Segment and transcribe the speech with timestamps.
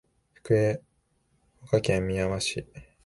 [0.33, 0.81] 福
[1.61, 2.65] 岡県みやま市